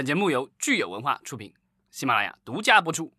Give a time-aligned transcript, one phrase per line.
[0.00, 1.52] 本节目由聚友文化出品，
[1.90, 3.12] 喜马拉雅独家播出。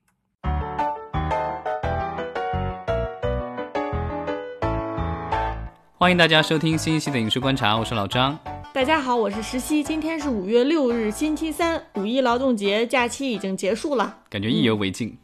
[5.95, 8.35] 欢迎大家收听新一期的影视观察，我是老张。
[8.73, 9.83] 大家好，我是石溪。
[9.83, 15.15] 今天是五月六日，星期三，五一劳动节假期已经结束了，感觉意犹未尽。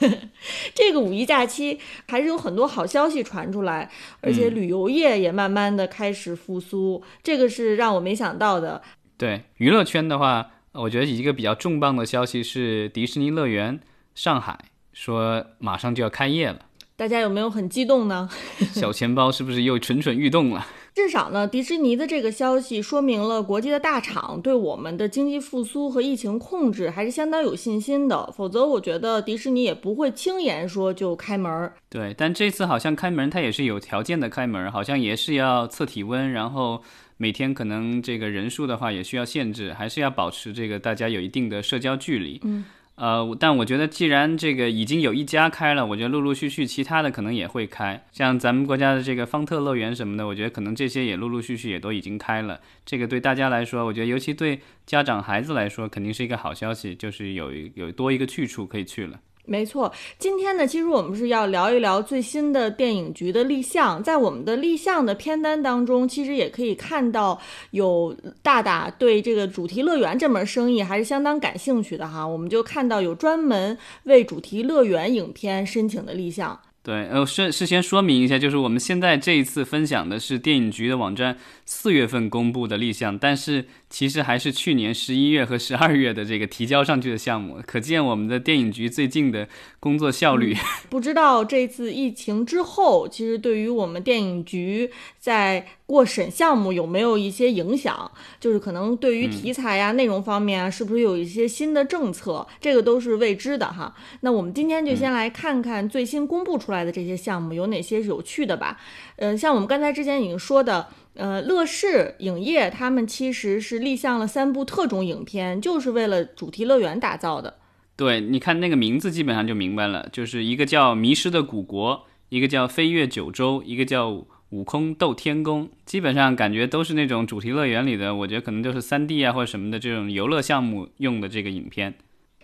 [0.74, 1.78] 这个五一假期
[2.08, 3.90] 还是有很多好消息传出来，
[4.22, 8.80] 而且旅游业也慢慢的开始复苏，这个是让我没想到的。
[9.18, 13.80] 对娱乐圈的话，我觉得一个比较重磅的消息是迪士尼乐园
[14.14, 14.58] 上海
[14.92, 16.60] 说马上就要开业了，
[16.96, 18.28] 大家有没有很激动呢？
[18.74, 20.66] 小钱包是不是又蠢蠢欲动了？
[20.96, 28.32] 至少呢，迪士尼的这个消息说明了国际的大厂对我们的经济复苏和疫情控制还是相当有信心的。
[28.34, 31.70] 否则，我觉得迪士尼也不会轻言说就开门。
[31.90, 36.82] 对，但这次好像开门，它也是有条件的开门，好像也是要测体温，然后
[37.16, 42.40] 每天可能这个人数的话也需要限制，还是要保持这个大家有一定的社交距离。
[42.44, 42.64] 嗯。
[42.96, 52.58] 呃，但我觉得既然这个已经有一家开了，我觉得陆陆续续其他的可能也会开，像咱们国家的这个方特乐园什么的，我觉得可能这些也陆陆续续也都已经开了。
[52.86, 59.20] 这个对大家来说，我觉得尤其对家长孩子来说，肯定是一个好消息，就是有有多一个去处可以去了。
[59.46, 64.02] 没错，今天呢，其实我们是要聊一聊最新的电影局的立项。
[64.02, 72.26] 在我们的立项的片单当中，其实也可以看到有大大对这个主题乐园这门生意还是相当感兴趣的哈。
[72.26, 76.60] 我们就看到有专门为主题乐园影片申请的立项。
[76.86, 89.48] 对，呃，事事先说明一下，就是我们现在这一次分享的是电影局的网站四月份公布的立项，但是其实还是去年十一月和十二月的这个提交上去的项目，可见我们的电影局最近的
[89.80, 90.54] 工作效率。
[90.88, 98.10] 不知道这次疫情之后，其实对于我们电影局在过审项目有没有一些影响？
[98.40, 102.44] 就是可能对于题材呀、内容方面啊，是不是有一些新的政策？
[102.60, 103.94] 这个都是未知的哈。
[104.22, 108.80] 那我们今天就先来看看最新公布出来的这些项目有哪些有趣的吧。
[109.16, 117.58] 嗯，像我们刚才之前已经说的，呃，乐视影业他们其实是立项了三部特种影片，就是为了主题乐园打造的。
[117.94, 121.94] 对，你看那个名字基本上就明白了，就是一个叫《迷失的古国》，
[122.30, 124.26] 一个叫《飞越九州》，一个叫。
[124.50, 131.94] 悟空斗天宫，基本上感觉都是那种主题乐园里的，我觉得可能就是三 D 啊或者什么的这种游乐项目用的这个影片。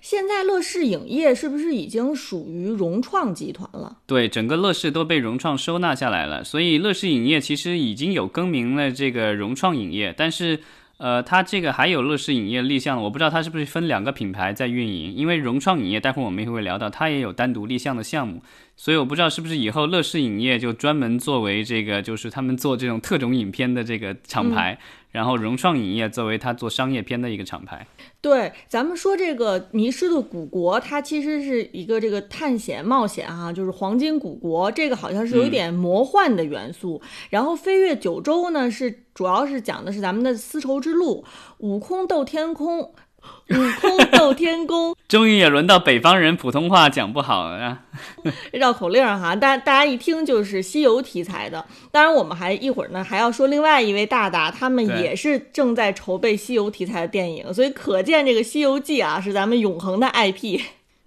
[0.00, 3.98] 现在乐视影业是不是已经属于融创集团了？
[4.06, 10.60] 对，整个乐视都被融创收纳下来了，所以乐视影业其实已经有更名了这个融创影业，但是。
[10.98, 18.40] 呃，它这个还有乐视影业立项，我不知道它是不是分两个品牌在运营，因为融创影业待会儿我们也会聊到，它也有单独立项的项目，
[18.76, 24.78] 所以我不知道是不是以后乐视影业就专门作为这个，就是他们做这种特种影片的这个厂牌。
[25.12, 27.86] 然后融创影业作为他做商业片的一个厂牌，
[28.22, 36.98] 对，咱们说这个迷失的古国，它其实是一个这个探险冒险哈，就是黄金古国，这个好像是有一点魔幻的元素。
[37.28, 41.22] 然后飞越九州呢，是主要是讲的是咱们的丝绸之路，
[41.58, 42.94] 悟空斗天空。
[43.50, 47.78] 悟空斗天宫，终于也轮到北方人普通话讲不好了，
[48.52, 51.64] 绕口令哈，大大家一听就是西游题材的。
[51.90, 60.60] 当然，我们还一会儿呢还要说另外一位大大，他们也是正在筹备西游题材的电影，所以可见这个《西游记》啊是咱们永恒的 IP。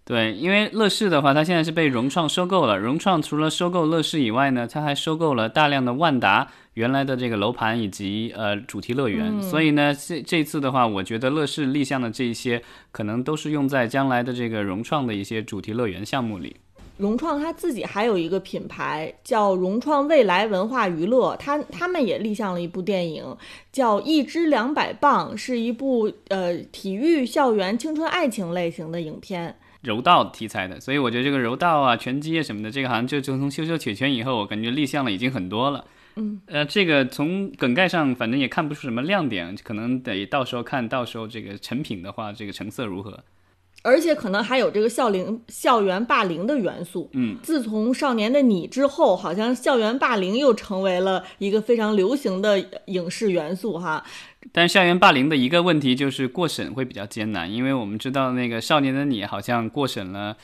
[0.08, 2.78] 对，因为乐视的话，它现在是被融创收购了。
[2.78, 9.42] 融创除了收购乐视以外呢，它还收购了大量的万达原来的这个楼盘以及呃主题乐园。
[9.42, 12.62] 所以呢，这这次的话，我觉得乐视立项的这一些，
[12.92, 16.56] 可能都是用在将来的这个融创的一些主题乐园项目里。
[16.98, 23.36] 融创它自己还有一个品牌叫融创未来文化娱乐，它他们也立项了一部电影，
[23.72, 29.58] 叫《一支两百磅》，是一部呃体育校园青春爱情类型的影片。
[29.86, 35.86] 柔道题材的，所以我觉得这个柔道啊、拳击啊什么的，这个好像就就从羞羞铁拳以后，我感觉立项了已经很多了。
[36.16, 43.24] 嗯，呃，这个从梗概上反正也看不出什么亮点，可能得到时候看到时候这个成品的话，这个成色如何。
[43.86, 47.08] 而且可能还有这个校龄校园霸凌的元素。
[47.14, 54.04] 嗯，自从《少年的你》之后，好像校园霸凌又成为了一个非常流行的影视元素哈。
[54.52, 60.36] 但校园霸凌的一个问题就是过审会比较艰难，因为我们知道那个《少年的你》好像过审了，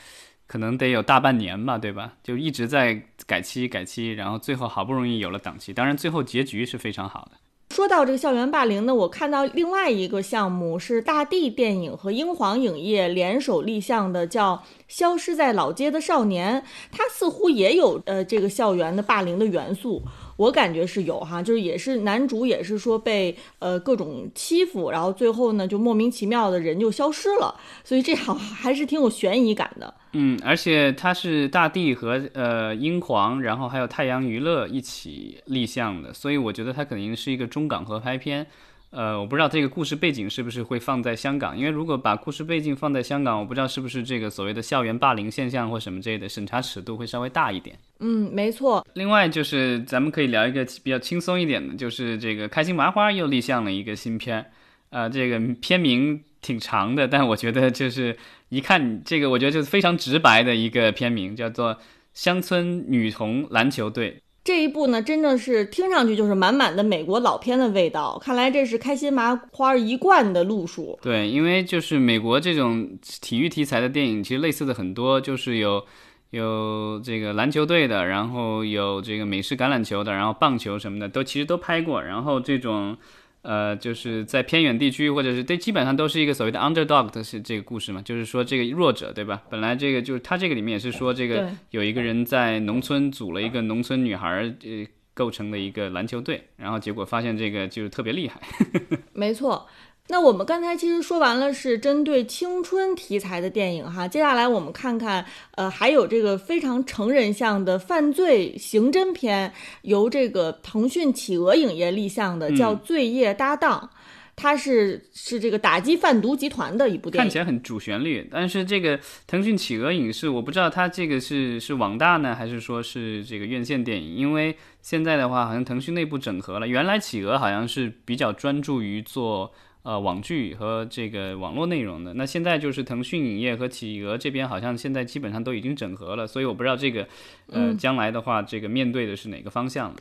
[0.46, 2.14] 可能得有大半年吧，对吧？
[2.22, 7.32] 就一直在改期改期，然后最后好不容易有了档期，当然最后结局是非常好的。
[7.72, 14.56] 说到这个校园霸凌呢，我看到另外一个项目是大地电影和英皇影业联手立项的，叫
[14.92, 16.60] 《消失在老街的少年》，
[16.90, 20.02] 他似乎也有呃这个校园的霸凌的元素。
[20.36, 29.94] 我感觉是有哈，就是也是男主也是说被呃各种欺负，然后最后呢就莫名其妙的人就消失了，所以这好还是挺有悬疑感的。
[30.12, 38.46] 嗯，而且它是大地和呃英皇，然后还有太阳娱乐一起立项的，所以我觉得它肯定是一个中港合拍片。
[38.92, 47.74] 呃，我不知道这个故事背景是不是会放在香港，因为如果把故事背景放在香港，我不知道是不是这个所谓的校园霸凌现象或什么之类的审查尺度会稍微大一点。
[48.00, 48.86] 嗯，没错。
[48.92, 54.44] 另外就是咱们可以聊一个比较轻松一点的，就是这个开心麻花又立项了一个新片，
[54.90, 58.14] 呃，这个片名挺长的，但我觉得就是
[58.50, 61.74] 一看这个，我觉得就是非常直白的一个片名，叫做
[62.12, 64.10] 《乡村女童篮球队》。
[64.44, 68.18] 这一部呢，真的是听上去就是满满的美国老片的味道。
[68.20, 70.98] 看来这是开心麻花一贯的路数。
[71.00, 75.84] 对，因为就是美国这种体育题材的电影，其实类似的很多，就是有
[76.30, 82.02] 有这个篮球队的，然后有这个美式橄榄球的，然后棒球什么的，都其实都拍过。
[82.02, 82.96] 然后这种。
[83.42, 89.42] 呃，就是在偏远地区，或者是对，基本上都是一个所谓的 underdog 的是这个故事嘛，就是说这个弱者，对吧？
[89.50, 98.40] 本来这个就是他这个里面也是说这个有一个人在农村组了一个农村女孩呃构成的一个篮球队，然后结果发现这个就是特别厉害。
[99.12, 99.66] 没错。
[100.08, 109.52] 那我们刚才其实说完了是针对青春题材的电影哈，接下来我们看看，呃，还有这个非常成人向的犯罪刑侦片，
[109.82, 113.88] 由这个腾讯企鹅影业立项的，叫《罪业搭档》，
[114.34, 118.98] 它是是这个打击贩毒集团的一部电影，看起来很主旋律，但是这个
[119.28, 129.54] 腾讯企鹅影视，我不知道它这个是是网大呢，还是说是这个院线电影，因为现在的话好像腾讯内部整合了，原来企鹅好像是比较专注于做。
[129.82, 137.08] 呃，网剧和这个网络内容的，那现在就是腾讯影业和企鹅这边好像现在基本上都已经整合了，所以我不知道这个，
[137.48, 139.96] 呃，将来的话，这个面对的是哪个方向了。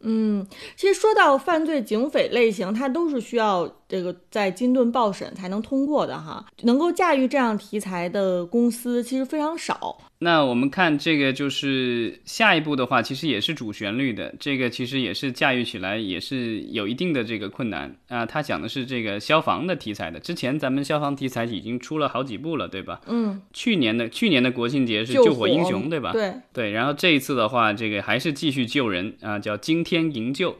[0.00, 0.46] 嗯，
[0.76, 9.98] 其实说到犯罪警匪类型，它都是需要这个在金盾报审才能通过的哈，能够驾驭这样题材的公司其实非常少。
[10.20, 14.34] 那我们看这个，就是下一步的话，其实也是主旋律的。
[14.40, 18.26] 这个其实也是驾驭起来也是有一定的这个困难啊。
[18.26, 20.18] 他讲的是这个消防的题材的。
[20.18, 23.00] 之前咱们消防题材已经出了好几部了，对吧？
[23.06, 23.40] 嗯。
[23.52, 26.12] 去年的去年的国庆节是救火英雄，对吧？
[26.12, 26.72] 对对。
[26.72, 30.56] 然后这一次的话，这个还是继续救人啊，叫惊天营救。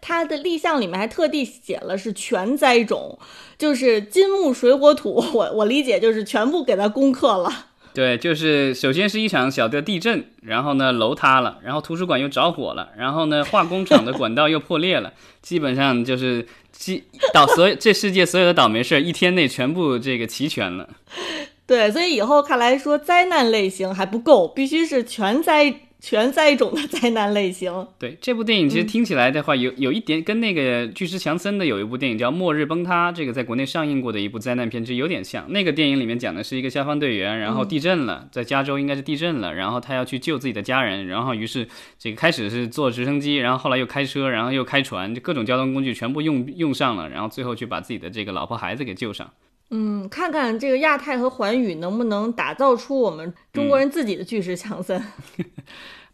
[0.00, 3.18] 它的立项里面还特地写了是全灾种，
[3.58, 5.14] 就是金木水火土。
[5.34, 7.66] 我我理解就是全部给它攻克了。
[7.92, 20.88] 对，就是首先是一场小的地震，然后呢楼塌了，然后图书馆又着火了，然后呢化工厂的管道又破裂了， 基本上就是基倒所有这世界所有的倒霉事儿一天内全部这个齐全了。
[21.66, 25.80] 对，所以以后看来说灾难类型还不够，必须是全灾。
[26.06, 27.84] 全灾种的灾难类型。
[27.98, 35.50] 对这部电影，其实听起来的话，有有一点跟那个巨石强森的有一部电影叫《末日崩塌》，这个在国内上映过的一部灾难片，其实有点像。
[35.50, 41.66] 那个电影里面讲的是一个消防队员，然后地震了，在加州应该是地震了，然后他要去救自己的家人，然后于是
[41.98, 49.28] 这个开始是坐直升机，然后后来又开车，然后又开船，就各种交通工具全部用用上了，然后最后去把自己的这个老婆孩子给救上。
[49.70, 55.02] 嗯，看看这个亚太和环宇能不能打造出我们中国人自己的巨石强森。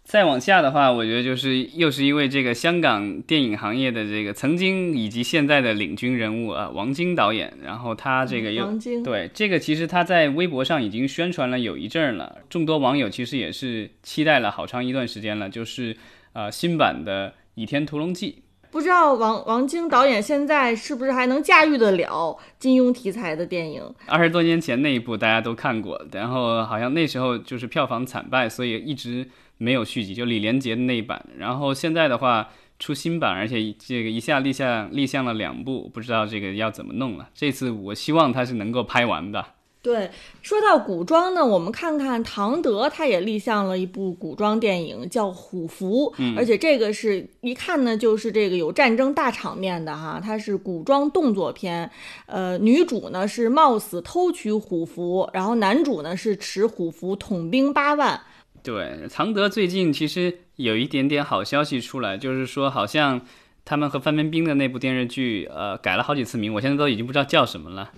[0.05, 7.57] 再往下的话，我觉得就是又是一位这个香港电影行业的这个曾经以及现在的领军人物啊，王晶导演。
[7.63, 8.67] 然后他这个又
[9.05, 15.97] 对这个其实他在微博上已经宣传了有一阵儿了，众多网友其实也是期待了好长一段时间了，就是
[16.33, 18.33] 呃新版的《倚天屠龙记》。
[18.73, 23.83] 不知道王王晶导演现在是不是还能驾驭得了金庸题材的电影？
[24.07, 31.23] 二十多年前那一部大家都看过，然后好像那时候就是票房惨败，所以一直没有续集，就李连杰的那一版。
[31.37, 32.49] 然后现在的话
[32.79, 37.29] 出新版，而且这个一下立项立项了两部，不知道这个要怎么弄了。
[37.35, 39.45] 这次我希望他是能够拍完的。
[39.83, 40.09] 对，
[40.43, 51.91] 说到古装呢，我们看看唐德，他也立项了一部古装电影，叫《虎符》，而且这个是一看呢，就是这个有战争大场面的哈，它是古装动作片，
[52.27, 58.21] 呃，女主呢是冒死偷取虎符，然后男主呢是持虎符统兵八万。
[58.63, 63.21] 对，唐德最近其实有一点点好消息出来，就是说好像
[63.65, 67.91] 他们和范冰冰的那部电视剧，呃，改了好几次名，我现在都已经不知道叫什么了。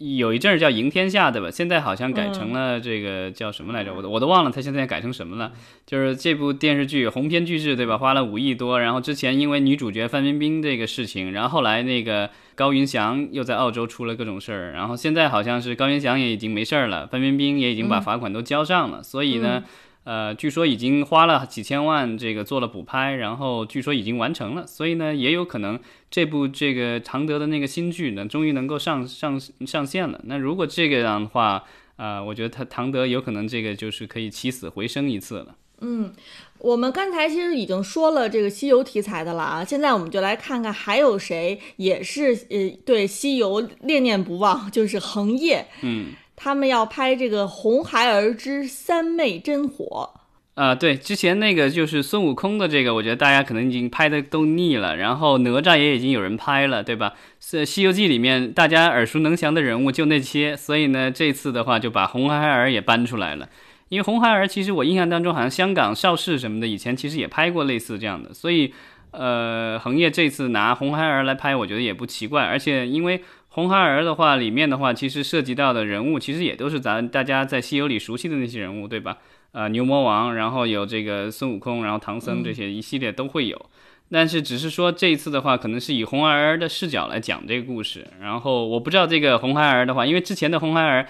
[0.00, 1.50] 有一阵儿叫《赢天下》对吧？
[1.50, 3.92] 现在好像改成了这个叫什么来着？
[3.92, 5.52] 我都我都忘了，他现在改成什么了？
[5.84, 7.98] 就是这部电视剧鸿篇巨制对吧？
[7.98, 19.62] 花了五亿多，然后之前因为女主角范冰冰这个事情，然后后来那个高云翔又在澳洲出了各种事儿，然后现在好像是高云翔也已经没事儿了，范冰冰也已经把罚款都交上了，所以呢。
[20.04, 25.78] 呃，据说已经花了几千万这个做了补拍，然后据说已经完成了，所以呢，也有可能
[26.10, 30.20] 这部这个唐德的那个新剧呢，终于能够上上上线了。
[30.24, 31.64] 那如果这个样的话，
[31.96, 35.56] 啊，我觉得他唐德有可能这个就是可以起死回生一次了。
[35.82, 36.12] 嗯，
[36.58, 45.66] 我们刚才其实已经说了这个西游题材的了啊，现在我们就来看看还有谁也是呃对西游念念不忘，就是恒业。
[45.82, 46.08] 嗯，
[46.42, 50.10] 他们要拍这个《红孩儿之三昧真火》。
[50.54, 54.96] 啊，对，之前那个就是孙悟空的这个，我觉得大家可能已经拍的都腻了。
[54.96, 57.12] 然后哪吒也已经有人拍了，对吧？
[57.40, 63.46] 是《西游记》里面大家耳熟能详的人物就那些，所以呢，这次的话就把红孩儿也搬出来了。
[63.90, 68.72] 因为红孩儿其实我印象当中好像香港邵氏什么的以前其实也拍过类似这样的，所以
[69.10, 72.44] 呃，恒业这次拿红孩儿来拍，我觉得也不奇怪。
[72.44, 79.18] 而且因为红孩儿的话里面的话，其实涉及到的人物其实也都是咱大家在西游里熟悉的那些人物，对吧？
[79.52, 83.70] 呃，牛魔王，然后有这个孙悟空，然后唐僧这些一系列都会有，
[84.08, 88.06] 但是只是说这一次的话，可能是以红孩儿的视角来讲这个故事。
[88.20, 91.06] 然后我不知道这个红孩儿的话，因为之前的红孩儿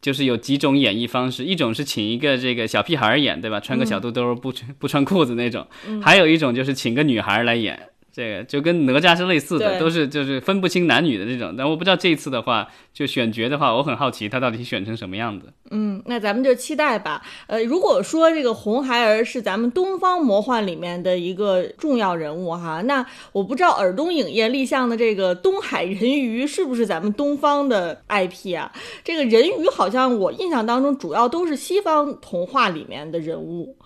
[0.00, 3.60] 就是有几种演绎方式，一种是请一个这个小屁孩演，对吧？
[3.60, 5.62] 穿个小肚兜，不穿不穿裤子那种；
[6.02, 7.78] 还有一种就是请个女孩来演。
[8.14, 11.52] 这个就跟哪吒是类似的，都是就是分不清男女的这种。
[11.58, 15.52] 但我不知道这一次的话，就选角的话，我很好奇他到底选成什么样子。
[15.72, 17.20] 嗯，那咱们就期待吧。
[17.48, 28.70] 呃，如果说这个红孩儿是咱们东方魔幻里面的一个重要人物哈，那我不知道尔东影业立项的这个东海人鱼是不是咱们东方的 IP 啊？
[29.02, 33.76] 这个人鱼好像我印象当中主要都是西方童话里面的人物。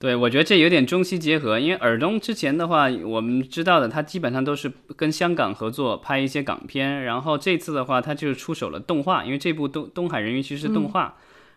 [0.00, 11.16] 对，我觉得这有点中西结合，因为尔东之前的话，我们知道的，他基本上都是跟香港合作拍一些港片，然后这次的话，他就是出手了动画，因为这部《东东海人鱼》其实是动画，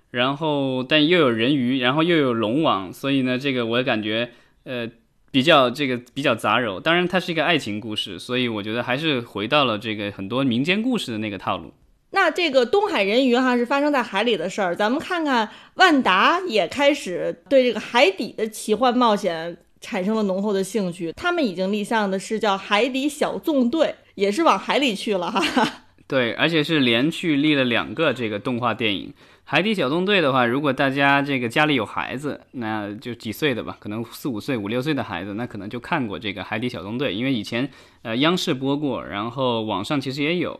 [0.09, 4.31] 然后但又有人鱼，然后又有龙王，所以呢，这个我感觉
[4.63, 4.89] 呃
[5.29, 6.79] 比较这个比较杂糅。
[6.79, 11.71] 当然，它是一个爱情故事，所以我觉得还是回到了这个很多民间故事的那个套路。
[12.13, 21.13] 那这个东海人鱼哈是发生在海里的事儿，咱们看看万达也开始对这个海底的奇幻冒险产生了浓厚的兴趣。
[21.13, 25.39] 他们已经立项的是叫《海底小纵队》，也是往海里去了哈。
[25.39, 29.07] 哈 对，而且是连续立了两个这个动画电影。
[29.45, 37.69] 《海底小纵队》的话，如果大家这个家里有孩子，那就几岁的吧，可能四五岁、五六岁的孩子，那可能就看过这个《海底小纵队》，因为以前
[38.01, 40.59] 呃央视播过，然后网上其实也有。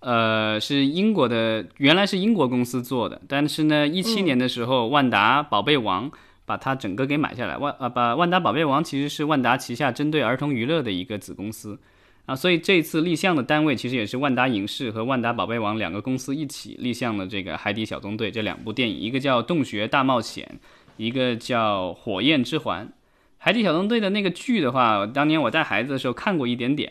[0.00, 6.10] 呃，是英国的，原来是英国公司做的，但是呢，一七年的时候，万达宝贝王
[6.46, 7.58] 把它整个给买下来。
[7.58, 11.78] 万啊，把万达宝贝王其实是万达旗下针对儿童娱乐的一个子公司
[12.24, 20.50] 啊，所以这次立项的单位其实也是万达影视和万达宝贝王两个公司一起立项的这个《海底小纵队》这两部电影，一个叫《洞穴大冒险》，
[20.96, 22.86] 一个叫《火焰之环》。
[23.36, 26.90] 《海底小纵队》的那个剧的话，当年我带孩子的时候看过一点点。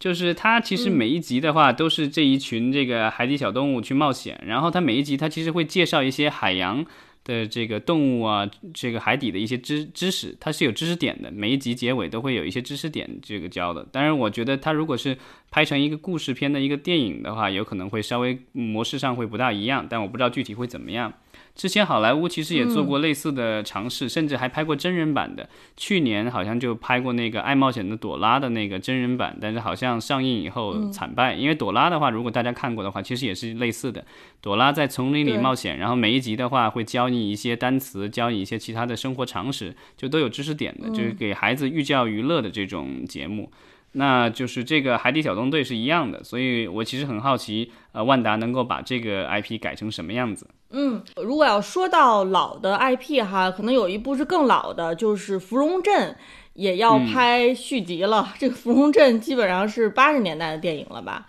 [0.00, 6.84] 就是它其实每一集的话都是这一群这个海底小动物去冒险，然后它每一集它其实会介绍一些海洋
[7.22, 13.86] 的这个动物啊，这个海底的一些知知识，它是有知识点的，每一集结尾都会有一些知识点这个教的。
[13.92, 15.16] 当然，我觉得它如果是
[15.50, 21.12] 拍成一个故事片的一个电影的话，有可能会稍微模式上会不大一样，但我不知道具体会怎么样。
[21.54, 25.48] 之前好莱坞其实也做过类似的尝试，甚至还拍过真人版的。
[25.76, 31.34] 去年好像就拍过那个《爱冒险的朵拉》的那个真人版，但是好像上映以后惨败。
[31.34, 34.02] 因为朵拉的话，如果大家看过的话，其实也是类似的。
[34.40, 43.52] 朵拉在丛林里冒险，然后每一集的话会教你一些单词，教你一些其他的生活常识，就都有知识点的，就是给孩子寓教于乐的这种节目。
[43.92, 50.46] 那就是这个《海底小纵队》是一样的，所以我其实很好奇，呃，万达能够把这个 IP 改成什么样子？
[50.72, 56.12] 嗯，如果要说到老的 IP 哈，可能有一部是更老的，就是《芙蓉镇》
[56.54, 58.32] 也要拍续集了。
[58.38, 61.26] 这个《芙蓉镇》基本上是八十年代的电影了吧？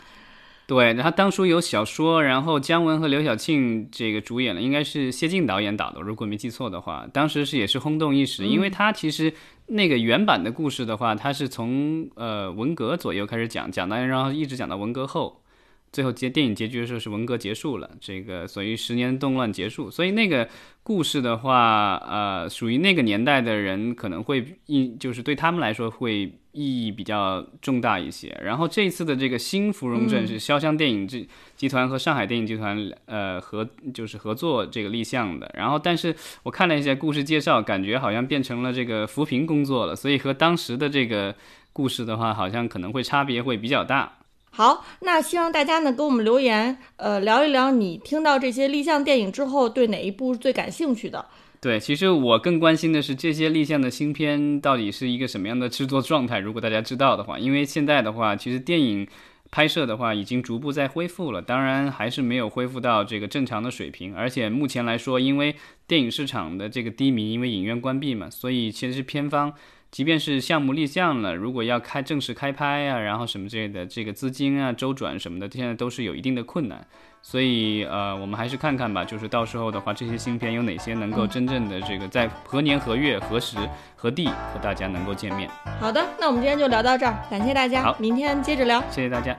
[0.67, 9.33] 对，他当初有小说，然后姜文和刘晓庆这个主演了，应该是谢晋导演导的，如果没记错的话，当时是也是轰动一时，因为他其实
[9.65, 15.40] 那个原版的故事的话，他是从呃文革左右开始讲，讲到然后一直讲到文革后。
[15.91, 20.47] 最后结电影结局的时候是文革结束了，这个所以十年动乱结束，所以那个
[20.83, 28.33] 故事的话，呃，属于那个年代的人可能会意，就是对他们来说会意义比较重大一些。
[28.41, 35.53] 然后这一次的这个新芙蓉镇是潇湘电影集集团和上海电影集团呃合就是合作这个立项的。
[35.57, 41.35] 然后但是我看了一下故事介绍，感觉好像变成了这个扶贫工作了，所以和当时的这个
[41.73, 44.19] 故事的话，好像可能会差别会比较大。
[44.53, 51.25] 好，那希望大家呢给我们留言，呃，聊一聊你听到这些立项电影之后对哪一部最感兴趣的。
[51.61, 56.39] 对，其实我更关心的是这些立项的新片到底是一个什么样的制作状态。
[56.39, 59.07] 如果大家知道的话，因为现在的话，其实电影
[59.51, 64.15] 拍摄的话已经逐步在恢复了，当然还是没有恢复到这个正常的水平。
[64.15, 65.55] 而且目前来说，因为
[65.85, 69.53] 电影市场的这个低迷，因为影院关闭嘛，所以其实是片方
[69.91, 76.87] 即便是项目立项了，如果要开正式开拍啊，然后什么之类的，这个资金啊周转什么的，现在都是有一定的困难。
[77.21, 79.05] 所以，呃，我们还是看看吧。
[79.05, 83.57] 就是到时候的话，这些芯片有哪些能够真正的这个在何年何月何时
[83.95, 85.49] 何地和大家能够见面？
[85.79, 89.37] 好的，那我们今天就聊到这儿，感谢大家，好，明天接着聊，谢谢大家。